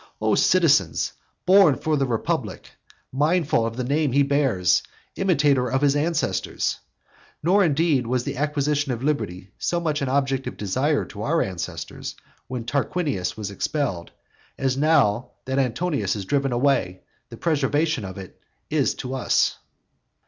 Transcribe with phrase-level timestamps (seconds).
[0.19, 0.95] O citizen,
[1.45, 2.71] born for the republic;
[3.11, 4.81] mindful of the name he bears;
[5.15, 6.79] imitator of his ancestors!
[7.43, 11.43] Nor, indeed, was the acquisition of liberty so much an object of desire to our
[11.43, 12.15] ancestors
[12.47, 14.09] when Tarquinius was expelled,
[14.57, 18.41] as, now that Antonius is driven away, the preservation of it
[18.71, 19.59] is to us.